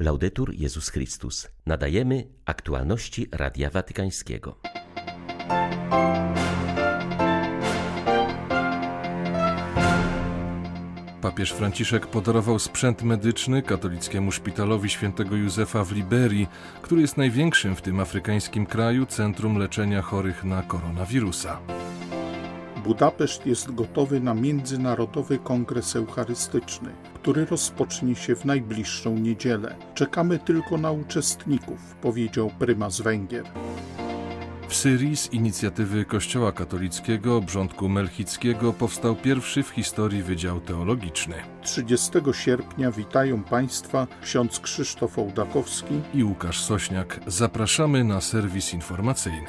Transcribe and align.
Laudetur 0.00 0.54
Jezus 0.54 0.88
Chrystus. 0.88 1.48
Nadajemy 1.66 2.26
aktualności 2.44 3.28
Radia 3.32 3.70
Watykańskiego. 3.70 4.58
Papież 11.20 11.52
Franciszek 11.52 12.06
podarował 12.06 12.58
sprzęt 12.58 13.02
medyczny 13.02 13.62
katolickiemu 13.62 14.32
szpitalowi 14.32 14.88
świętego 14.88 15.36
Józefa 15.36 15.84
w 15.84 15.92
Liberii, 15.92 16.46
który 16.82 17.00
jest 17.00 17.16
największym 17.16 17.76
w 17.76 17.82
tym 17.82 18.00
afrykańskim 18.00 18.66
kraju 18.66 19.06
centrum 19.06 19.58
leczenia 19.58 20.02
chorych 20.02 20.44
na 20.44 20.62
koronawirusa. 20.62 21.60
Budapeszt 22.88 23.46
jest 23.46 23.74
gotowy 23.74 24.20
na 24.20 24.34
Międzynarodowy 24.34 25.38
Kongres 25.38 25.96
Eucharystyczny, 25.96 26.90
który 27.14 27.46
rozpocznie 27.46 28.14
się 28.14 28.36
w 28.36 28.44
najbliższą 28.44 29.16
niedzielę. 29.16 29.76
Czekamy 29.94 30.38
tylko 30.38 30.78
na 30.78 30.90
uczestników, 30.90 31.94
powiedział 32.00 32.50
prymas 32.58 33.00
Węgier. 33.00 33.44
W 34.68 34.74
Syrii 34.74 35.16
z 35.16 35.32
inicjatywy 35.32 36.04
Kościoła 36.04 36.52
katolickiego 36.52 37.36
obrządku 37.36 37.88
melchickiego 37.88 38.72
powstał 38.72 39.16
pierwszy 39.16 39.62
w 39.62 39.68
historii 39.68 40.22
Wydział 40.22 40.60
Teologiczny. 40.60 41.34
30 41.62 42.10
sierpnia 42.32 42.90
witają 42.90 43.42
Państwa 43.42 44.06
ksiądz 44.22 44.60
Krzysztof 44.60 45.18
Ołdakowski 45.18 46.00
i 46.14 46.24
Łukasz 46.24 46.60
Sośniak. 46.60 47.20
Zapraszamy 47.26 48.04
na 48.04 48.20
serwis 48.20 48.74
informacyjny. 48.74 49.48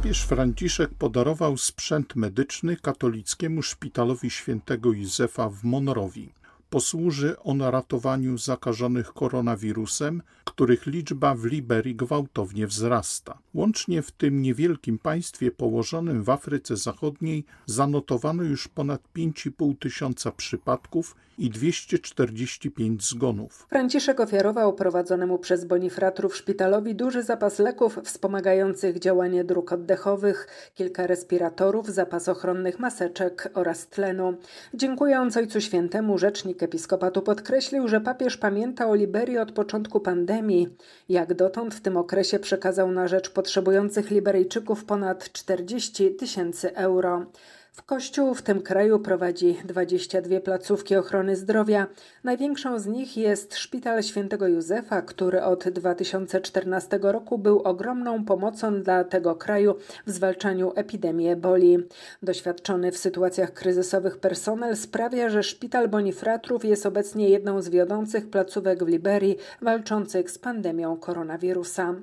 Papież 0.00 0.22
Franciszek 0.22 0.94
podarował 0.94 1.56
sprzęt 1.56 2.16
medyczny 2.16 2.76
katolickiemu 2.76 3.62
szpitalowi 3.62 4.30
świętego 4.30 4.92
Józefa 4.92 5.48
w 5.48 5.64
Monrowi. 5.64 6.32
Posłuży 6.70 7.38
on 7.38 7.62
ratowaniu 7.62 8.38
zakażonych 8.38 9.12
koronawirusem, 9.12 10.22
których 10.44 10.86
liczba 10.86 11.34
w 11.34 11.44
Liberii 11.44 11.94
gwałtownie 11.94 12.66
wzrasta. 12.66 13.38
Łącznie 13.54 14.02
w 14.02 14.10
tym 14.10 14.42
niewielkim 14.42 14.98
państwie 14.98 15.50
położonym 15.50 16.22
w 16.22 16.30
Afryce 16.30 16.76
Zachodniej 16.76 17.44
zanotowano 17.66 18.42
już 18.42 18.68
ponad 18.68 19.02
5,5 19.16 19.78
tysiąca 19.78 20.32
przypadków 20.32 21.16
i 21.40 21.50
245 21.50 23.08
zgonów. 23.08 23.66
Franciszek 23.70 24.20
ofiarował 24.20 24.72
prowadzonemu 24.72 25.38
przez 25.38 25.64
Bonifratrów 25.64 26.36
szpitalowi 26.36 26.94
duży 26.94 27.22
zapas 27.22 27.58
leków 27.58 27.98
wspomagających 28.04 28.98
działanie 28.98 29.44
dróg 29.44 29.72
oddechowych, 29.72 30.48
kilka 30.74 31.06
respiratorów, 31.06 31.88
zapas 31.88 32.28
ochronnych 32.28 32.78
maseczek 32.78 33.50
oraz 33.54 33.86
tlenu. 33.86 34.34
Dziękując 34.74 35.36
Ojcu 35.36 35.60
Świętemu, 35.60 36.18
rzecznik 36.18 36.62
episkopatu 36.62 37.22
podkreślił, 37.22 37.88
że 37.88 38.00
papież 38.00 38.36
pamięta 38.36 38.88
o 38.88 38.94
Liberii 38.94 39.38
od 39.38 39.52
początku 39.52 40.00
pandemii. 40.00 40.76
Jak 41.08 41.34
dotąd 41.34 41.74
w 41.74 41.80
tym 41.80 41.96
okresie 41.96 42.38
przekazał 42.38 42.92
na 42.92 43.08
rzecz 43.08 43.30
potrzebujących 43.30 44.10
Liberijczyków 44.10 44.84
ponad 44.84 45.32
40 45.32 46.14
tysięcy 46.14 46.74
euro. 46.76 47.26
W 47.72 47.82
Kościół 47.82 48.34
w 48.34 48.42
tym 48.42 48.62
kraju 48.62 48.98
prowadzi 48.98 49.58
22 49.64 50.40
placówki 50.40 50.96
ochrony 50.96 51.36
zdrowia. 51.36 51.86
Największą 52.24 52.78
z 52.78 52.86
nich 52.86 53.16
jest 53.16 53.56
Szpital 53.56 54.02
Świętego 54.02 54.48
Józefa, 54.48 55.02
który 55.02 55.42
od 55.42 55.68
2014 55.68 56.98
roku 57.02 57.38
był 57.38 57.58
ogromną 57.58 58.24
pomocą 58.24 58.82
dla 58.82 59.04
tego 59.04 59.34
kraju 59.34 59.74
w 60.06 60.10
zwalczaniu 60.10 60.72
epidemii 60.74 61.28
eboli. 61.28 61.78
Doświadczony 62.22 62.92
w 62.92 62.98
sytuacjach 62.98 63.52
kryzysowych 63.52 64.18
personel 64.18 64.76
sprawia, 64.76 65.28
że 65.28 65.42
Szpital 65.42 65.88
Bonifratrów 65.88 66.64
jest 66.64 66.86
obecnie 66.86 67.28
jedną 67.28 67.62
z 67.62 67.68
wiodących 67.68 68.30
placówek 68.30 68.84
w 68.84 68.88
Liberii 68.88 69.36
walczących 69.62 70.30
z 70.30 70.38
pandemią 70.38 70.96
koronawirusa. 70.96 71.94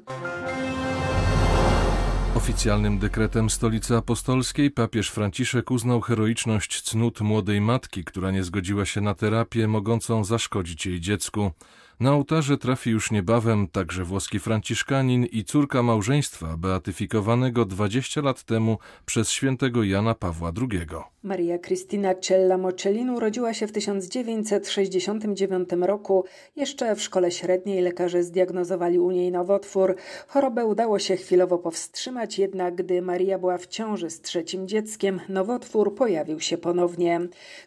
Oficjalnym 2.37 2.99
dekretem 2.99 3.49
Stolicy 3.49 3.97
Apostolskiej 3.97 4.71
papież 4.71 5.09
Franciszek 5.09 5.71
uznał 5.71 6.01
heroiczność 6.01 6.81
cnót 6.81 7.21
młodej 7.21 7.61
matki, 7.61 8.03
która 8.03 8.31
nie 8.31 8.43
zgodziła 8.43 8.85
się 8.85 9.01
na 9.01 9.13
terapię 9.13 9.67
mogącą 9.67 10.23
zaszkodzić 10.23 10.85
jej 10.85 11.01
dziecku. 11.01 11.51
Na 11.99 12.13
ołtarze 12.13 12.57
trafi 12.57 12.89
już 12.89 13.11
niebawem 13.11 13.67
także 13.67 14.03
włoski 14.03 14.39
franciszkanin 14.39 15.25
i 15.25 15.43
córka 15.43 15.83
małżeństwa 15.83 16.57
beatyfikowanego 16.57 17.65
20 17.65 18.21
lat 18.21 18.43
temu 18.43 18.77
przez 19.05 19.29
świętego 19.29 19.83
Jana 19.83 20.15
Pawła 20.15 20.51
II. 20.61 20.87
Maria 21.23 21.59
Cristina 21.59 22.15
Cella 22.15 22.57
Mocellin 22.57 23.09
urodziła 23.09 23.53
się 23.53 23.67
w 23.67 23.71
1969 23.71 25.69
roku. 25.81 26.25
Jeszcze 26.55 26.95
w 26.95 27.01
szkole 27.01 27.31
średniej 27.31 27.81
lekarze 27.81 28.23
zdiagnozowali 28.23 28.99
u 28.99 29.11
niej 29.11 29.31
nowotwór. 29.31 29.95
Chorobę 30.27 30.65
udało 30.65 30.99
się 30.99 31.15
chwilowo 31.15 31.57
powstrzymać, 31.57 32.39
jednak 32.39 32.75
gdy 32.75 33.01
Maria 33.01 33.39
była 33.39 33.57
w 33.57 33.67
ciąży 33.67 34.09
z 34.09 34.21
trzecim 34.21 34.67
dzieckiem, 34.67 35.19
nowotwór 35.29 35.95
pojawił 35.95 36.39
się 36.39 36.57
ponownie. 36.57 37.19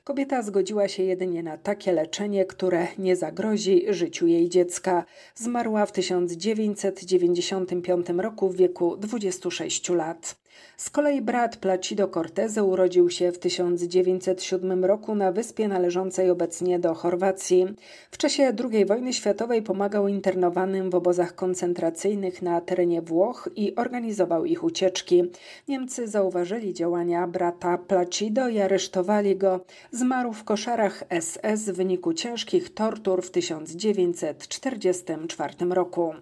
Kobieta 0.05 0.43
zgodziła 0.43 0.89
się 0.89 1.03
jedynie 1.03 1.43
na 1.43 1.59
takie 1.59 1.93
leczenie, 1.93 2.45
które 2.45 2.87
nie 2.99 3.17
zagrozi 3.17 3.87
życiu 3.89 4.20
jej 4.27 4.49
dziecka. 4.49 5.05
Zmarła 5.35 5.87
w 5.87 5.93
1995 5.93 8.07
roku 8.17 8.49
w 8.49 8.57
wieku 8.57 8.97
26 8.97 9.89
lat. 9.89 10.37
Z 10.77 10.91
kolei 10.91 11.21
brat 11.21 11.57
Placido 11.57 12.09
Corteze 12.09 12.65
urodził 12.65 13.11
się 13.11 13.33
w 13.33 13.39
1907 13.39 14.85
roku 14.85 15.15
na 15.15 15.33
wyspie 15.33 15.69
należącej 15.69 16.31
obecnie 16.31 16.79
do 16.79 16.95
Chorwacji. 16.95 17.67
W 18.11 18.19
czasie 18.19 18.53
II 18.73 18.87
wojny 18.87 19.13
światowej 19.13 19.63
pomagał 19.63 20.09
internowanym 20.09 20.91
w 20.91 20.95
obozach 20.95 21.35
koncentracyjnych 21.35 22.43
na 22.43 22.61
terenie 22.61 23.03
Włoch 23.03 23.49
i 23.57 23.77
organizował 23.77 24.45
ich 24.45 24.65
ucieczki. 24.65 25.23
Niemcy 25.69 26.09
zauważyli 26.09 26.75
działania 26.75 27.27
brata 27.27 27.79
Placido 27.79 28.49
i 28.49 28.61
aresztowali 28.61 29.37
go. 29.37 29.61
Zmarł 29.91 30.33
w 30.33 30.45
koszarach 30.45 31.05
SS 31.21 31.71
w 31.71 31.77
wyniku 31.77 32.15
ciężkich 32.15 32.75
tortur 32.75 33.23
w 33.23 33.31
1944 33.31 35.55
roku. 35.71 36.15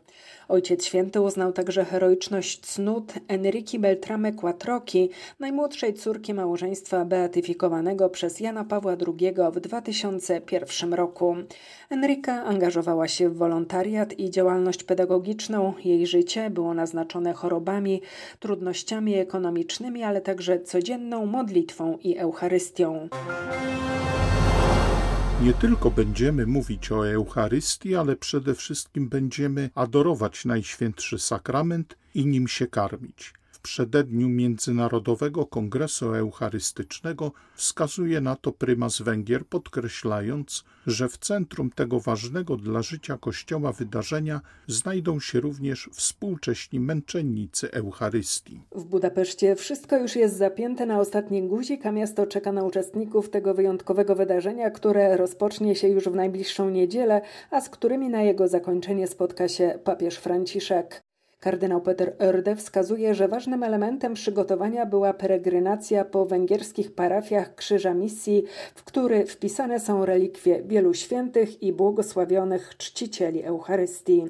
Ojciec 0.49 0.85
Święty 0.85 1.21
uznał 1.21 1.53
także 1.53 1.85
heroiczność 1.85 2.61
cnót 2.61 3.13
Enriki 3.29 3.79
Beltrame 3.79 4.33
Quattrochi, 4.33 5.11
najmłodszej 5.41 5.95
córki 5.95 6.35
małżeństwa 6.35 7.05
beatyfikowanego 7.05 8.09
przez 8.09 8.41
Jana 8.41 8.65
Pawła 8.65 8.93
II 8.93 9.35
w 9.53 9.61
2001 9.61 10.95
roku. 10.95 11.37
Enrika 11.91 12.45
angażowała 12.45 13.09
się 13.09 13.29
w 13.29 13.37
wolontariat 13.37 14.19
i 14.19 14.31
działalność 14.31 14.85
pedagogiczną. 14.85 15.75
Jej 15.85 16.07
życie 16.07 16.51
było 16.51 16.75
naznaczone 16.75 17.33
chorobami, 17.33 18.03
trudnościami 18.41 19.15
ekonomicznymi, 19.15 20.03
ale 20.03 20.21
także 20.21 20.61
codzienną 20.61 21.27
modlitwą 21.27 21.99
i 22.03 22.19
Eucharystią. 22.19 23.09
Nie 25.43 25.55
tylko 25.55 25.91
będziemy 25.91 26.47
mówić 26.47 26.93
o 26.93 27.09
Eucharystii, 27.09 27.97
ale 27.97 28.17
przede 28.17 28.55
wszystkim 28.55 29.09
będziemy 29.09 29.71
adorować 29.75 30.45
Najświętszy 30.45 31.19
Sakrament 31.19 31.97
i 32.15 32.27
nim 32.27 32.49
się 32.49 32.67
karmić 32.67 33.35
w 33.59 33.61
przededniu 33.61 34.29
Międzynarodowego 34.29 35.47
Kongresu 35.47 36.15
Eucharystycznego 36.15 37.33
wskazuje 37.55 38.21
na 38.21 38.37
to 38.37 38.53
prymas 38.53 39.03
Węgier, 39.03 39.47
podkreślając, 39.47 40.65
że 40.87 41.09
w 41.09 41.19
centrum 41.19 41.71
tego 41.71 42.01
ważnego 42.01 42.57
dla 42.57 42.83
życia 42.83 43.19
Kościoła 43.21 43.73
wydarzenia 43.73 44.41
znajdą 44.67 45.21
się 45.21 45.41
również 45.41 45.91
współcześni 45.93 46.81
męczennicy 46.81 47.73
Eucharystii. 47.73 48.61
W 48.73 48.85
Budapeszcie 48.85 49.57
wszystko 49.57 49.99
już 49.99 50.17
jest 50.17 50.37
zapięte 50.37 50.87
na 50.87 51.01
ostatni 51.01 51.43
guzik, 51.43 51.87
a 51.87 51.93
miasto 51.93 52.27
czeka 52.27 52.53
na 52.53 52.65
uczestników 52.65 53.31
tego 53.31 53.55
wyjątkowego 53.55 54.15
wydarzenia, 54.15 54.71
które 54.71 55.17
rozpocznie 55.17 55.75
się 55.75 55.89
już 55.89 56.05
w 56.05 56.15
najbliższą 56.15 56.71
niedzielę, 56.71 57.21
a 57.51 57.61
z 57.61 57.69
którymi 57.69 58.09
na 58.09 58.23
jego 58.23 58.49
zakończenie 58.49 59.07
spotka 59.07 59.49
się 59.49 59.79
papież 59.85 60.17
Franciszek. 60.17 61.08
Kardynał 61.41 61.81
Peter 61.81 62.17
Oerde 62.19 62.57
wskazuje, 62.57 63.15
że 63.15 63.29
ważnym 63.29 63.63
elementem 63.63 64.15
przygotowania 64.15 64.87
była 64.87 65.15
peregrinacja 65.15 66.05
po 66.05 66.27
węgierskich 66.27 66.95
parafiach 66.95 67.55
Krzyża 67.55 67.95
Misji, 67.95 68.45
w 68.75 68.85
który 68.85 69.27
wpisane 69.27 69.81
są 69.81 70.07
relikwie 70.07 70.63
wielu 70.63 70.95
świętych 70.95 71.63
i 71.63 71.73
błogosławionych 71.73 72.77
czcicieli 72.77 73.45
Eucharystii. 73.45 74.25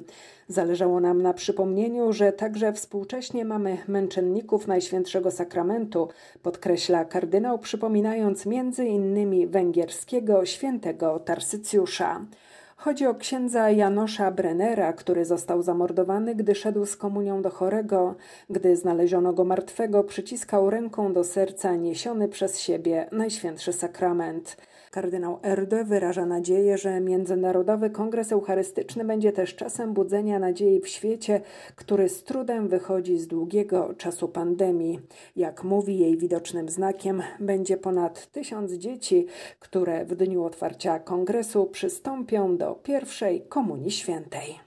Zależało 0.47 0.99
nam 0.99 1.21
na 1.21 1.33
przypomnieniu, 1.33 2.13
że 2.13 2.31
także 2.33 2.73
współcześnie 2.73 3.45
mamy 3.45 3.77
męczenników 3.87 4.67
Najświętszego 4.67 5.31
Sakramentu, 5.31 6.09
podkreśla 6.43 7.05
kardynał, 7.05 7.59
przypominając 7.59 8.45
między 8.45 8.85
innymi 8.85 9.47
węgierskiego 9.47 10.45
świętego 10.45 11.19
Tarsycjusza. 11.19 12.25
Chodzi 12.81 13.07
o 13.07 13.15
księdza 13.15 13.69
Janosza 13.69 14.31
Brennera, 14.31 14.93
który 14.93 15.25
został 15.25 15.61
zamordowany, 15.61 16.35
gdy 16.35 16.55
szedł 16.55 16.85
z 16.85 16.97
komunią 16.97 17.41
do 17.41 17.49
chorego. 17.49 18.15
Gdy 18.49 18.75
znaleziono 18.75 19.33
go 19.33 19.43
martwego, 19.43 20.03
przyciskał 20.03 20.69
ręką 20.69 21.13
do 21.13 21.23
serca 21.23 21.75
niesiony 21.75 22.27
przez 22.27 22.59
siebie 22.59 23.07
Najświętszy 23.11 23.73
Sakrament. 23.73 24.57
Kardynał 24.91 25.39
Erde 25.43 25.83
wyraża 25.83 26.25
nadzieję, 26.25 26.77
że 26.77 26.99
Międzynarodowy 27.01 27.89
Kongres 27.89 28.31
Eucharystyczny 28.31 29.05
będzie 29.05 29.31
też 29.31 29.55
czasem 29.55 29.93
budzenia 29.93 30.39
nadziei 30.39 30.79
w 30.79 30.87
świecie, 30.87 31.41
który 31.75 32.09
z 32.09 32.23
trudem 32.23 32.67
wychodzi 32.67 33.17
z 33.17 33.27
długiego 33.27 33.93
czasu 33.97 34.27
pandemii. 34.27 34.99
Jak 35.35 35.63
mówi 35.63 35.99
jej 35.99 36.17
widocznym 36.17 36.69
znakiem, 36.69 37.23
będzie 37.39 37.77
ponad 37.77 38.31
tysiąc 38.31 38.73
dzieci, 38.73 39.25
które 39.59 40.05
w 40.05 40.15
dniu 40.15 40.43
otwarcia 40.43 40.99
kongresu 40.99 41.65
przystąpią 41.65 42.57
do 42.57 42.75
pierwszej 42.75 43.41
Komunii 43.41 43.91
Świętej. 43.91 44.59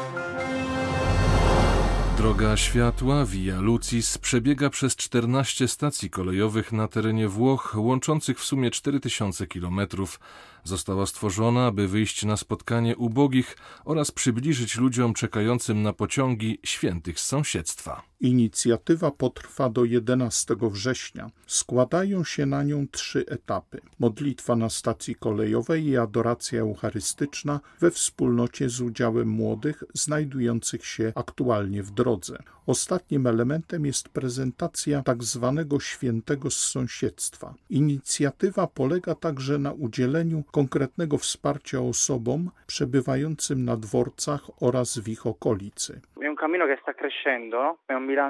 Droga 2.17 2.57
światła 2.57 3.27
Via 3.27 3.61
Lucis 3.61 4.19
przebiega 4.19 4.71
przez 4.71 4.97
14 4.97 5.69
stacji 5.69 6.11
kolejowych 6.11 6.73
na 6.73 6.89
terenie 6.89 7.29
Włoch, 7.29 7.75
łączących 7.77 8.41
w 8.41 8.45
sumie 8.45 8.71
4000 8.71 9.47
kilometrów. 9.47 10.21
Została 10.65 11.07
stworzona, 11.07 11.67
aby 11.67 11.89
wyjść 11.89 12.25
na 12.25 12.37
spotkanie 12.37 12.97
ubogich 12.97 13.57
oraz 13.85 14.11
przybliżyć 14.11 14.77
ludziom 14.77 15.15
czekającym 15.15 15.83
na 15.83 15.93
pociągi 15.93 16.59
świętych 16.65 17.21
z 17.21 17.27
sąsiedztwa. 17.27 18.03
Inicjatywa 18.21 19.11
potrwa 19.11 19.71
do 19.71 19.85
11 19.85 20.57
września. 20.61 21.31
Składają 21.47 22.25
się 22.25 22.47
na 22.47 22.63
nią 22.63 22.87
trzy 22.93 23.27
etapy: 23.27 23.81
modlitwa 23.99 24.57
na 24.57 24.69
stacji 24.69 25.15
kolejowej 25.15 25.87
i 25.87 25.97
adoracja 25.97 26.61
eucharystyczna 26.61 27.61
we 27.81 27.91
wspólnocie 27.91 28.69
z 28.69 28.81
udziałem 28.81 29.29
młodych 29.29 29.85
znajdujących 29.95 30.87
się 30.87 31.13
aktualnie 31.15 31.83
w 31.83 31.91
drodze. 31.91 32.39
Ostatnim 32.67 33.27
elementem 33.27 33.87
jest 33.87 34.09
prezentacja 34.09 35.03
tak 35.03 35.25
zwanego 35.25 35.81
świętego 35.81 36.51
z 36.51 36.59
sąsiedztwa. 36.59 37.55
Inicjatywa 37.71 38.67
polega 38.67 39.15
także 39.15 39.59
na 39.59 39.73
udzieleniu 39.73 40.45
konkretnego 40.53 41.19
wsparcia 41.19 41.81
osobom 41.81 42.51
przebywającym 42.67 43.65
na 43.65 43.77
dworcach 43.77 44.43
oraz 44.61 44.99
w 44.99 45.09
ich 45.09 45.27
okolicy. 45.27 46.01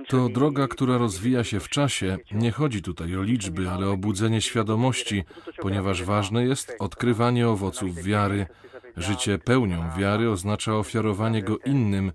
To 0.09 0.29
droga, 0.29 0.69
która 0.69 0.99
rozwija 0.99 1.45
się 1.45 1.61
w 1.61 1.69
czasie. 1.69 2.17
Nie 2.33 2.51
chodzi 2.51 2.83
tutaj 2.83 3.17
o 3.17 3.23
liczby, 3.23 3.69
ale 3.69 3.89
o 3.89 3.97
budzenie 3.97 4.41
świadomości, 4.41 5.25
ponieważ 5.61 6.03
ważne 6.05 6.45
jest 6.45 6.77
odkrywanie 6.79 7.49
owoców 7.49 8.03
wiary. 8.03 8.47
Życie 8.97 9.39
pełnią 9.39 9.85
wiary 9.99 10.31
oznacza 10.31 10.77
ofiarowanie 10.77 11.43
go 11.43 11.59
innym. 11.65 12.13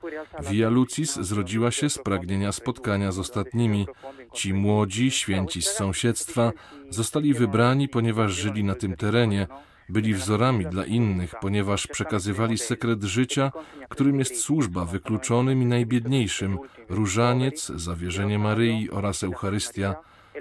Via 0.50 0.70
Lucis 0.70 1.16
zrodziła 1.16 1.72
się 1.72 1.90
z 1.90 1.98
pragnienia 1.98 2.52
spotkania 2.52 3.12
z 3.12 3.20
ostatnimi. 3.20 3.88
Ci 4.34 4.54
młodzi, 4.54 5.12
święci 5.12 5.62
z 5.62 5.70
sąsiedztwa 5.70 6.52
zostali 6.90 7.34
wybrani, 7.34 7.90
ponieważ 7.90 8.32
żyli 8.32 8.64
na 8.64 8.76
tym 8.76 8.96
terenie. 8.96 9.48
Byli 9.90 10.14
wzorami 10.14 10.66
dla 10.66 10.86
innych, 10.86 11.36
ponieważ 11.42 11.88
przekazywali 11.88 12.58
sekret 12.58 13.04
życia, 13.04 13.52
którym 13.90 14.20
jest 14.20 14.42
służba 14.42 14.86
wykluczonym 14.86 15.62
i 15.62 15.66
najbiedniejszym, 15.66 16.58
różaniec, 16.90 17.66
zawierzenie 17.68 18.40
Maryi 18.40 18.90
oraz 18.92 19.24
Eucharystia. 19.24 19.96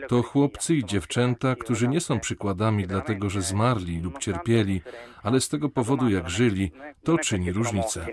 To 0.09 0.23
chłopcy 0.23 0.75
i 0.75 0.85
dziewczęta, 0.85 1.55
którzy 1.55 1.89
nie 1.89 2.01
są 2.01 2.21
przykładami 2.21 2.87
dlatego, 2.87 3.31
że 3.31 3.43
zmarli 3.43 4.01
lub 4.01 4.19
cierpieli, 4.19 4.81
ale 5.23 5.41
z 5.41 5.49
tego 5.49 5.69
powodu, 5.69 6.09
jak 6.09 6.31
żyli, 6.31 6.71
to 7.05 7.19
czyni 7.19 7.53
różnicę. 7.53 8.07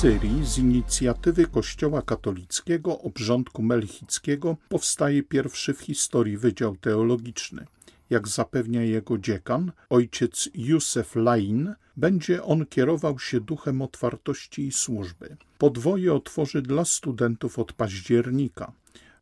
Syrii 0.00 0.46
z 0.46 0.58
inicjatywy 0.58 1.46
Kościoła 1.46 2.02
katolickiego 2.02 2.98
obrządku 2.98 3.62
melchickiego 3.62 4.56
powstaje 4.68 5.22
pierwszy 5.22 5.74
w 5.74 5.80
historii 5.80 6.36
Wydział 6.36 6.76
Teologiczny. 6.76 7.66
Jak 8.10 8.28
zapewnia 8.28 8.82
jego 8.82 9.18
dziekan, 9.18 9.72
ojciec 9.90 10.48
Józef 10.54 11.16
Lain, 11.16 11.74
będzie 11.96 12.42
on 12.44 12.66
kierował 12.66 13.18
się 13.18 13.40
duchem 13.40 13.82
otwartości 13.82 14.66
i 14.66 14.72
służby. 14.72 15.36
Podwoje 15.58 16.14
otworzy 16.14 16.62
dla 16.62 16.84
studentów 16.84 17.58
od 17.58 17.72
października. 17.72 18.72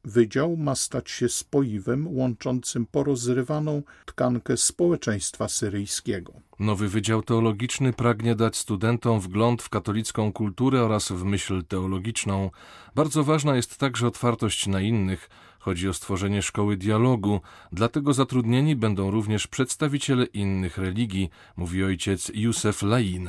Wydział 0.05 0.57
ma 0.57 0.75
stać 0.75 1.11
się 1.11 1.29
spoiwem 1.29 2.17
łączącym 2.17 2.87
porozrywaną 2.87 3.83
tkankę 4.07 4.57
społeczeństwa 4.57 5.49
syryjskiego. 5.49 6.33
Nowy 6.61 6.89
Wydział 6.89 7.23
Teologiczny 7.23 7.93
pragnie 7.93 8.35
dać 8.35 8.57
studentom 8.57 9.21
wgląd 9.21 9.63
w 9.63 9.69
katolicką 9.69 10.33
kulturę 10.33 10.83
oraz 10.83 11.13
w 11.13 11.25
myśl 11.25 11.65
teologiczną. 11.65 12.51
Bardzo 12.95 13.25
ważna 13.25 13.57
jest 13.57 13.79
także 13.79 14.07
otwartość 14.07 14.67
na 14.67 14.81
innych. 14.81 15.29
Chodzi 15.59 15.89
o 15.89 15.93
stworzenie 15.93 16.43
szkoły 16.43 16.77
dialogu, 16.77 17.41
dlatego 17.73 18.13
zatrudnieni 18.13 18.77
będą 18.77 19.11
również 19.11 19.47
przedstawiciele 19.47 20.25
innych 20.25 20.79
religii, 20.79 21.31
mówi 21.57 21.85
ojciec 21.85 22.31
Józef 22.35 22.83
Lain. 22.83 23.29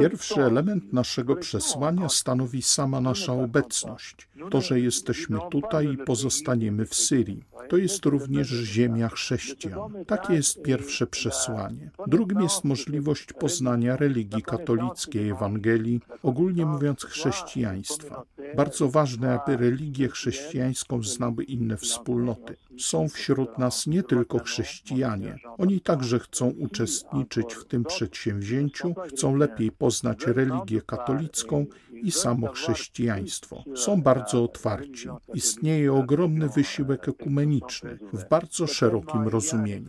Pierwszy 0.00 0.42
element 0.42 0.92
naszego 0.92 1.36
przesłania 1.36 2.08
stanowi 2.08 2.62
sama 2.62 3.00
nasza 3.00 3.32
obecność. 3.32 4.28
To, 4.50 4.60
że 4.60 4.80
jesteśmy 4.80 5.38
tutaj 5.50 5.92
i 5.92 5.96
pozostaniemy 5.96 6.86
w 6.86 6.94
Syrii. 6.94 7.44
To 7.68 7.76
jest 7.76 8.06
również 8.06 8.48
ziemia 8.48 9.08
chrześcijan. 9.08 10.04
Takie 10.06 10.34
pierwsze 10.52 11.06
przesłanie. 11.06 11.90
Drugim 12.06 12.40
jest 12.40 12.64
możliwość 12.64 13.32
poznania 13.32 13.96
religii 13.96 14.42
katolickiej, 14.42 15.30
Ewangelii, 15.30 16.00
ogólnie 16.22 16.66
mówiąc 16.66 17.04
chrześcijaństwa. 17.04 18.22
Bardzo 18.56 18.88
ważne, 18.88 19.40
aby 19.40 19.56
religię 19.56 20.08
chrześcijańską 20.08 21.02
znały 21.02 21.44
inne 21.44 21.76
wspólnoty. 21.76 22.56
Są 22.78 23.08
wśród 23.08 23.58
nas 23.58 23.86
nie 23.86 24.02
tylko 24.02 24.38
chrześcijanie. 24.38 25.36
Oni 25.58 25.80
także 25.80 26.18
chcą 26.18 26.48
uczestniczyć 26.48 27.54
w 27.54 27.64
tym 27.64 27.84
przedsięwzięciu, 27.84 28.94
chcą 29.08 29.36
lepiej 29.36 29.72
poznać 29.72 30.26
religię 30.26 30.82
katolicką 30.86 31.66
i 31.92 32.10
samo 32.10 32.46
chrześcijaństwo. 32.48 33.64
Są 33.74 34.02
bardzo 34.02 34.44
otwarci. 34.44 35.08
Istnieje 35.34 35.92
ogromny 35.92 36.48
wysiłek 36.48 37.08
ekumeniczny 37.08 37.98
w 38.12 38.28
bardzo 38.28 38.66
szerokim 38.66 39.28
rozumieniu. 39.28 39.88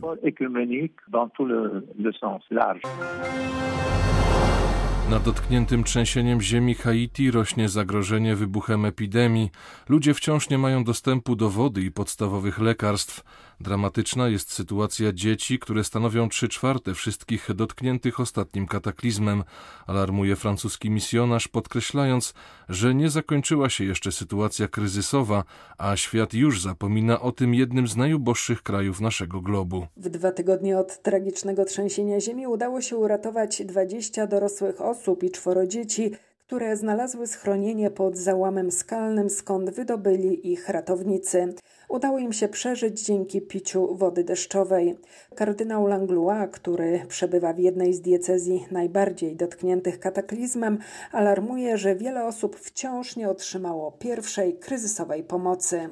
Na 5.10 5.18
dotkniętym 5.18 5.84
trzęsieniem 5.84 6.40
ziemi 6.40 6.74
Haiti 6.74 7.30
rośnie 7.30 7.68
zagrożenie 7.68 8.36
wybuchem 8.36 8.84
epidemii. 8.84 9.50
Ludzie 9.88 10.14
wciąż 10.14 10.50
nie 10.50 10.58
mają 10.58 10.84
dostępu 10.84 11.36
do 11.36 11.50
wody 11.50 11.82
i 11.82 11.90
podstawowych 11.90 12.58
lekarstw. 12.58 13.24
Dramatyczna 13.60 14.28
jest 14.28 14.52
sytuacja 14.52 15.12
dzieci, 15.12 15.58
które 15.58 15.84
stanowią 15.84 16.28
trzy 16.28 16.48
czwarte 16.48 16.94
wszystkich 16.94 17.54
dotkniętych 17.54 18.20
ostatnim 18.20 18.66
kataklizmem, 18.66 19.44
alarmuje 19.86 20.36
francuski 20.36 20.90
misjonarz, 20.90 21.48
podkreślając, 21.48 22.34
że 22.68 22.94
nie 22.94 23.10
zakończyła 23.10 23.70
się 23.70 23.84
jeszcze 23.84 24.12
sytuacja 24.12 24.68
kryzysowa, 24.68 25.44
a 25.78 25.96
świat 25.96 26.34
już 26.34 26.62
zapomina 26.62 27.20
o 27.20 27.32
tym 27.32 27.54
jednym 27.54 27.88
z 27.88 27.96
najuboższych 27.96 28.62
krajów 28.62 29.00
naszego 29.00 29.40
globu. 29.40 29.86
W 29.96 30.08
dwa 30.08 30.32
tygodnie 30.32 30.78
od 30.78 31.02
tragicznego 31.02 31.64
trzęsienia 31.64 32.20
ziemi 32.20 32.46
udało 32.46 32.80
się 32.80 32.96
uratować 32.96 33.62
20 33.64 34.26
dorosłych 34.26 34.80
osób 34.80 35.22
i 35.22 35.30
czworo 35.30 35.66
dzieci, 35.66 36.10
które 36.46 36.76
znalazły 36.76 37.26
schronienie 37.26 37.90
pod 37.90 38.16
załamem 38.16 38.70
skalnym, 38.70 39.30
skąd 39.30 39.70
wydobyli 39.70 40.52
ich 40.52 40.68
ratownicy. 40.68 41.54
Udało 41.88 42.18
im 42.18 42.32
się 42.32 42.48
przeżyć 42.48 43.00
dzięki 43.00 43.40
piciu 43.40 43.94
wody 43.94 44.24
deszczowej. 44.24 44.98
Kardynał 45.34 45.86
Langlois, 45.86 46.50
który 46.52 47.00
przebywa 47.08 47.52
w 47.52 47.58
jednej 47.58 47.94
z 47.94 48.00
diecezji 48.00 48.66
najbardziej 48.70 49.36
dotkniętych 49.36 50.00
kataklizmem, 50.00 50.78
alarmuje, 51.12 51.78
że 51.78 51.96
wiele 51.96 52.24
osób 52.24 52.56
wciąż 52.56 53.16
nie 53.16 53.28
otrzymało 53.28 53.92
pierwszej 53.92 54.58
kryzysowej 54.58 55.24
pomocy. 55.24 55.88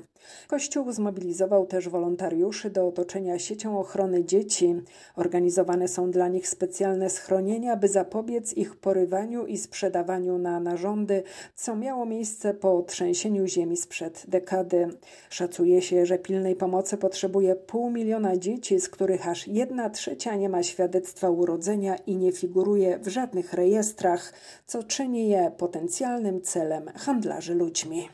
Kościół 0.48 0.92
zmobilizował 0.92 1.66
też 1.66 1.88
wolontariuszy 1.88 2.70
do 2.70 2.88
otoczenia 2.88 3.38
siecią 3.38 3.78
ochrony 3.78 4.24
dzieci. 4.24 4.74
Organizowane 5.16 5.88
są 5.88 6.10
dla 6.10 6.28
nich 6.28 6.48
specjalne 6.48 7.10
schronienia, 7.10 7.76
by 7.76 7.88
zapobiec 7.88 8.56
ich 8.56 8.76
porywaniu 8.76 9.46
i 9.46 9.58
sprzedawaniu 9.58 10.38
na 10.38 10.60
narządy, 10.60 11.22
co 11.54 11.76
miało 11.76 12.06
miejsce 12.06 12.54
po 12.54 12.82
trzęsieniu 12.82 13.46
ziemi 13.46 13.76
sprzed 13.76 14.24
dekady. 14.28 14.88
Szacuje 15.30 15.82
się, 15.82 16.06
że 16.06 16.18
pilnej 16.18 16.56
pomocy 16.56 16.96
potrzebuje 16.96 17.54
pół 17.54 17.90
miliona 17.90 18.36
dzieci, 18.36 18.80
z 18.80 18.88
których 18.88 19.28
aż 19.28 19.48
jedna 19.48 19.90
trzecia 19.90 20.36
nie 20.36 20.48
ma 20.48 20.62
świadectwa 20.62 21.30
urodzenia 21.30 21.96
i 21.96 22.16
nie 22.16 22.32
figuruje 22.32 22.98
w 22.98 23.08
żadnych 23.08 23.52
rejestrach, 23.52 24.32
co 24.66 24.82
czyni 24.82 25.28
je 25.28 25.52
potencjalnym 25.58 26.42
celem 26.42 26.88
handlarzy 26.94 27.54
ludźmi. 27.54 28.08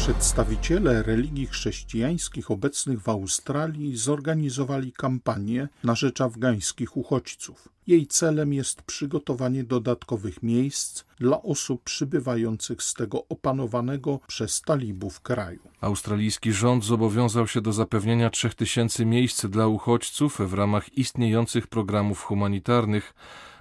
Przedstawiciele 0.00 1.02
religii 1.02 1.46
chrześcijańskich 1.46 2.50
obecnych 2.50 3.02
w 3.02 3.08
Australii 3.08 3.96
zorganizowali 3.96 4.92
kampanię 4.92 5.68
na 5.84 5.94
rzecz 5.94 6.20
afgańskich 6.20 6.96
uchodźców. 6.96 7.68
Jej 7.86 8.06
celem 8.06 8.52
jest 8.52 8.82
przygotowanie 8.82 9.64
dodatkowych 9.64 10.42
miejsc 10.42 11.04
dla 11.18 11.42
osób 11.42 11.82
przybywających 11.82 12.82
z 12.82 12.94
tego 12.94 13.24
opanowanego 13.28 14.20
przez 14.26 14.62
talibów 14.62 15.20
kraju. 15.20 15.60
Australijski 15.80 16.52
rząd 16.52 16.84
zobowiązał 16.84 17.46
się 17.46 17.60
do 17.60 17.72
zapewnienia 17.72 18.30
3000 18.30 19.04
miejsc 19.04 19.46
dla 19.46 19.66
uchodźców 19.66 20.38
w 20.40 20.54
ramach 20.54 20.98
istniejących 20.98 21.66
programów 21.66 22.22
humanitarnych 22.22 23.14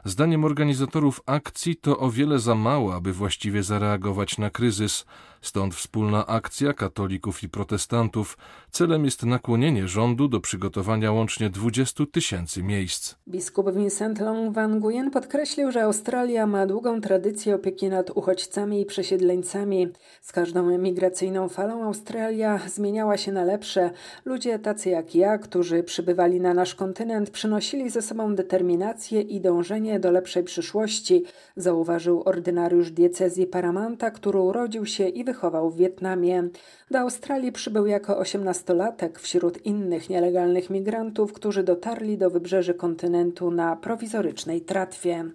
Zdaniem 0.06 0.46
organizatorów 0.46 1.22
akcji 1.26 1.76
to 1.76 2.00
o 2.00 2.12
wiele 2.12 2.40
za 2.40 2.56
mało, 2.56 2.96
aby 2.96 3.14
właściwie 3.14 3.64
zareagować 3.64 4.38
na 4.38 4.50
kryzys. 4.50 5.06
Stąd 5.42 5.76
wspólna 5.76 6.28
akcja 6.28 6.74
katolików 6.74 7.44
i 7.44 7.50
protestantów. 7.50 8.38
Celem 8.72 9.06
jest 9.06 9.24
nakłonienie 9.24 9.88
rządu 9.88 10.28
do 10.28 10.40
przygotowania 10.40 11.12
łącznie 11.12 11.50
20 11.50 12.04
tysięcy 12.12 12.64
miejsc. 12.64 13.16
Biskup 13.28 13.74
Vincent 13.76 14.20
Long 14.20 14.56
Van 14.56 14.76
Nguyen 14.76 15.12
podkreślił, 15.12 15.72
że 15.72 15.84
Australia 15.84 16.48
ma 16.48 16.66
długą 16.66 17.02
tradycję 17.02 17.56
opieki 17.56 17.90
nad 17.90 18.10
uchodźcami 18.10 18.82
i 18.82 18.86
przesiedleńcami. 18.86 19.88
Z 20.22 20.32
każdą 20.32 20.78
migracyjną 20.78 21.50
falą 21.50 21.84
Australia 21.84 22.60
zmieniała 22.68 23.18
się 23.18 23.32
na 23.32 23.44
lepsze. 23.44 23.92
Ludzie 24.26 24.60
tacy 24.60 24.90
jak 24.90 25.16
ja, 25.16 25.38
którzy 25.38 25.84
przybywali 25.84 26.42
na 26.42 26.54
nasz 26.54 26.76
kontynent, 26.76 27.30
przynosili 27.30 27.90
ze 27.90 28.02
sobą 28.02 28.36
determinację 28.36 29.22
i 29.22 29.42
dążenie 29.42 30.00
do 30.00 30.12
lepszej 30.12 30.44
przyszłości, 30.44 31.24
zauważył 31.56 32.24
ordynariusz 32.26 32.92
diecezji 32.92 33.48
Paramanta, 33.48 34.12
który 34.12 34.40
urodził 34.40 34.86
się 34.86 35.08
i 35.08 35.24
wychował 35.30 35.72
w 35.72 35.78
Wietnamie. 35.78 36.50
Do 36.92 37.00
Australii 37.00 37.52
przybył 37.52 37.86
jako 37.86 38.18
osiemnastolatek 38.18 39.20
wśród 39.20 39.66
innych 39.66 40.10
nielegalnych 40.10 40.70
migrantów, 40.70 41.34
którzy 41.34 41.64
dotarli 41.64 42.18
do 42.18 42.30
wybrzeży 42.30 42.74
kontynentu 42.74 43.52
na 43.52 43.76
prowizorycznej 43.76 44.62
tratwie. 44.62 45.32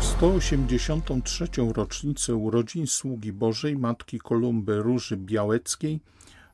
183. 0.00 1.46
rocznicę 1.74 2.34
urodzin 2.34 2.86
sługi 2.86 3.32
Bożej 3.32 3.76
Matki 3.76 4.18
Kolumby 4.18 4.82
Róży 4.82 5.16
Białeckiej, 5.16 6.00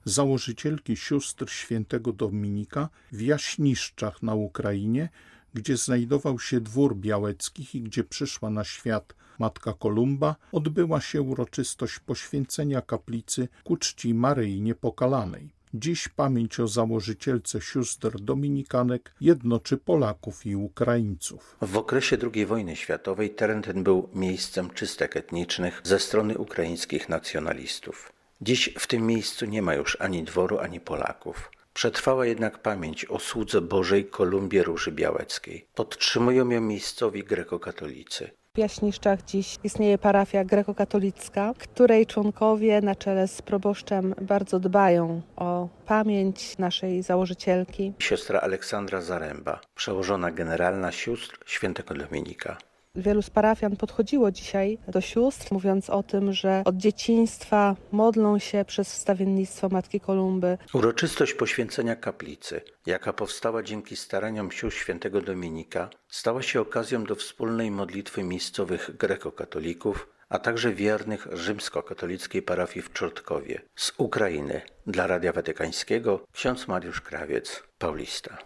założycielki 0.05 0.97
sióstr 0.97 1.51
świętego 1.51 2.13
Dominika 2.13 2.89
w 3.13 3.21
Jaśniszczach 3.21 4.23
na 4.23 4.35
Ukrainie, 4.35 5.09
gdzie 5.55 5.77
znajdował 5.77 6.39
się 6.39 6.61
dwór 6.61 6.97
białockich 6.97 7.75
i 7.75 7.83
gdzie 7.83 8.05
przyszła 8.05 8.51
na 8.51 8.65
świat 8.65 9.15
Matka 9.39 9.73
Kolumba, 9.73 10.37
odbyła 10.53 11.01
się 11.01 11.23
uroczystość 11.23 11.99
poświęcenia 11.99 12.83
kaplicy 12.83 13.49
ku 13.65 13.77
czci 13.77 14.15
Maryi 14.15 14.61
Niepokalanej. 14.61 15.55
Dziś 15.77 16.09
pamięć 16.09 16.61
o 16.61 16.69
założycielce 16.69 17.61
sióstr 17.61 18.21
dominikanek 18.21 19.15
jednoczy 19.21 19.77
Polaków 19.77 20.47
i 20.47 20.57
Ukraińców. 20.57 21.57
W 21.63 21.77
okresie 21.77 22.17
II 22.35 22.47
wojny 22.47 22.77
światowej 22.77 23.31
teren 23.31 23.63
ten 23.63 23.83
był 23.83 24.09
miejscem 24.15 24.71
czystek 24.71 25.17
etnicznych 25.17 25.81
ze 25.85 25.99
strony 25.99 26.39
ukraińskich 26.39 27.09
nacjonalistów. 27.09 28.13
Dziś 28.41 28.75
w 28.79 28.87
tym 28.87 29.07
miejscu 29.07 29.47
nie 29.47 29.63
ma 29.63 29.75
już 29.75 29.97
ani 30.01 30.25
dworu, 30.25 30.59
ani 30.59 30.81
Polaków. 30.81 31.51
Przetrwała 31.75 32.27
jednak 32.27 32.59
pamięć 32.59 33.05
o 33.05 33.19
słudze 33.19 33.61
Bożej 33.61 34.05
Kolumbie 34.05 34.63
Róży 34.63 34.93
Białeckiej. 34.93 35.67
Podtrzymują 35.75 36.51
ją 36.51 36.61
miejscowi 36.61 37.25
grekokatolicy. 37.25 38.31
W 38.57 38.59
Jaśniszczach 38.59 39.23
dziś 39.23 39.59
istnieje 39.65 39.99
parafia 39.99 40.45
grekokatolicka, 40.45 41.55
której 41.59 42.07
członkowie 42.07 42.81
na 42.81 42.95
czele 42.95 43.29
z 43.29 43.43
proboszczem 43.43 44.15
bardzo 44.21 44.61
dbają 44.61 45.23
o 45.37 45.69
pamięć 45.87 46.59
naszej 46.59 47.03
założycielki. 47.03 47.93
Siostra 47.99 48.41
Aleksandra 48.41 49.01
Zaręba, 49.01 49.61
przełożona 49.75 50.31
generalna 50.31 50.93
sióstr 50.93 51.39
świętego 51.47 51.95
Dominika. 51.95 52.57
Wielu 52.97 53.23
z 53.23 53.31
parafian 53.31 53.77
podchodziło 53.77 54.31
dzisiaj 54.31 54.79
do 54.89 55.01
sióstr, 55.01 55.47
mówiąc 55.51 55.91
o 55.91 56.03
tym, 56.03 56.33
że 56.33 56.63
od 56.65 56.77
dzieciństwa 56.77 57.77
modlą 57.93 58.39
się 58.39 58.65
przez 58.65 58.93
wstawiennictwo 58.93 59.69
Matki 59.69 60.01
Kolumby. 60.01 60.59
Uroczystość 60.75 61.35
poświęcenia 61.35 61.97
kaplicy, 61.97 62.61
jaka 62.87 63.13
powstała 63.13 63.63
dzięki 63.63 63.97
staraniom 63.97 64.51
sióstr 64.53 64.81
świętego 64.81 65.21
Dominika, 65.21 65.91
stała 66.09 66.43
się 66.43 66.61
okazją 66.61 67.05
do 67.05 67.15
wspólnej 67.15 67.71
modlitwy 67.71 68.23
miejscowych 68.23 68.97
grekokatolików, 68.97 70.09
a 70.29 70.39
także 70.39 70.73
wiernych 70.73 71.29
rzymskokatolickiej 71.33 72.43
parafii 72.43 72.83
w 72.83 72.93
Czortkowie. 72.93 73.63
Z 73.77 73.93
Ukrainy 73.99 74.61
dla 74.87 75.07
Radia 75.07 75.33
Watykańskiego 75.33 76.25
ksiądz 76.33 76.69
Mariusz 76.69 77.01
Krawiec, 77.01 77.63
Paulista 77.79 78.39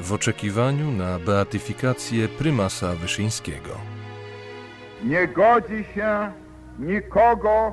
w 0.00 0.12
oczekiwaniu 0.12 0.90
na 0.90 1.18
beatyfikację 1.18 2.28
prymasa 2.28 2.94
Wyszyńskiego. 2.94 3.70
Nie 5.04 5.28
godzi 5.28 5.84
się 5.94 6.32
nikogo 6.78 7.72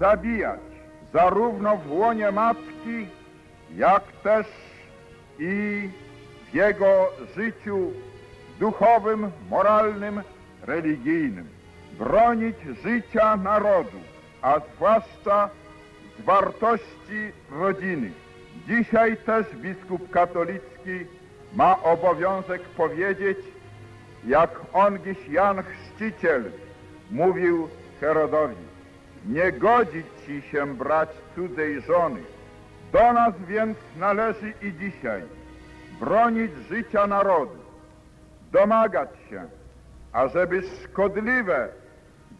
zabijać, 0.00 0.60
zarówno 1.12 1.76
w 1.76 1.92
łonie 1.92 2.30
matki, 2.30 3.06
jak 3.76 4.02
też 4.22 4.46
i 5.38 5.88
w 6.50 6.54
jego 6.54 7.08
życiu 7.36 7.92
duchowym, 8.60 9.30
moralnym, 9.50 10.22
religijnym. 10.62 11.48
Bronić 11.98 12.56
życia 12.84 13.36
narodu, 13.36 13.98
a 14.42 14.60
zwłaszcza 14.74 15.50
z 16.18 16.24
wartości 16.24 17.32
rodziny. 17.50 18.10
Dzisiaj 18.68 19.16
też 19.16 19.46
biskup 19.56 20.10
katolicki 20.10 21.17
ma 21.54 21.82
obowiązek 21.82 22.62
powiedzieć, 22.62 23.38
jak 24.26 24.50
ongiś 24.72 25.28
Jan 25.28 25.62
Chrzciciel 25.62 26.44
mówił 27.10 27.68
Herodowi, 28.00 28.54
nie 29.26 29.52
godzi 29.52 30.02
ci 30.26 30.42
się 30.42 30.66
brać 30.74 31.08
cudzej 31.34 31.80
żony. 31.80 32.20
Do 32.92 33.12
nas 33.12 33.34
więc 33.48 33.78
należy 33.96 34.52
i 34.62 34.72
dzisiaj 34.72 35.22
bronić 36.00 36.52
życia 36.68 37.06
narodu, 37.06 37.56
domagać 38.52 39.08
się, 39.30 39.44
ażeby 40.12 40.62
szkodliwe 40.62 41.68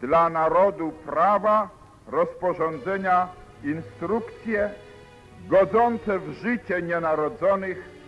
dla 0.01 0.29
narodu 0.29 0.91
prawa, 1.05 1.69
rozporządzenia, 2.07 3.27
instrukcje 3.63 4.69
godzące 5.47 6.19
w 6.19 6.33
życie 6.33 6.81
nienarodzonych 6.81 7.98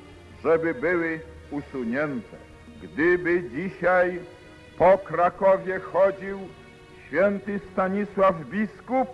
żeby 0.43 0.73
były 0.73 1.19
usunięte. 1.51 2.37
Gdyby 2.83 3.43
dzisiaj 3.49 4.19
po 4.77 4.97
Krakowie 4.97 5.79
chodził 5.79 6.39
święty 7.07 7.59
Stanisław 7.71 8.35
biskup, 8.45 9.07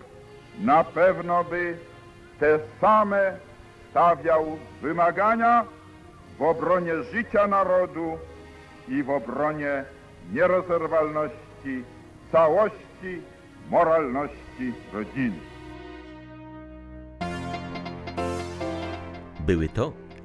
na 0.60 0.84
pewno 0.84 1.44
by 1.44 1.78
te 2.40 2.60
same 2.82 3.38
stawiał 3.90 4.58
wymagania 4.82 5.66
w 6.38 6.42
obronie 6.42 7.04
życia 7.04 7.48
narodu 7.48 8.18
i 8.88 9.04
w 9.04 9.10
obronie 9.10 9.84
nierozerwalności, 10.34 11.84
całości, 12.32 13.22
moralności 13.70 14.74
rodziny. 14.94 15.40
Były 19.40 19.70
to 19.70 20.07